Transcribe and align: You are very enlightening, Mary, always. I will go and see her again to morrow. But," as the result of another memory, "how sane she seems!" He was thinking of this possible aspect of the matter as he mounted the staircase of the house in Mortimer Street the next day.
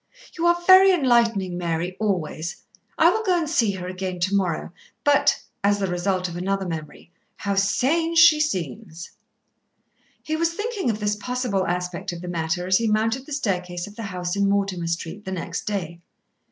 You 0.35 0.47
are 0.47 0.57
very 0.65 0.91
enlightening, 0.91 1.59
Mary, 1.59 1.95
always. 1.99 2.63
I 2.97 3.11
will 3.11 3.23
go 3.23 3.37
and 3.37 3.47
see 3.47 3.73
her 3.73 3.87
again 3.87 4.19
to 4.21 4.35
morrow. 4.35 4.71
But," 5.03 5.39
as 5.63 5.77
the 5.77 5.85
result 5.85 6.27
of 6.27 6.35
another 6.35 6.67
memory, 6.67 7.11
"how 7.35 7.53
sane 7.53 8.15
she 8.15 8.39
seems!" 8.39 9.11
He 10.23 10.35
was 10.35 10.55
thinking 10.55 10.89
of 10.89 10.99
this 10.99 11.15
possible 11.15 11.67
aspect 11.67 12.11
of 12.13 12.21
the 12.23 12.27
matter 12.27 12.65
as 12.65 12.79
he 12.79 12.87
mounted 12.87 13.27
the 13.27 13.31
staircase 13.33 13.85
of 13.85 13.95
the 13.95 14.01
house 14.01 14.35
in 14.35 14.49
Mortimer 14.49 14.87
Street 14.87 15.23
the 15.23 15.31
next 15.31 15.65
day. 15.65 15.99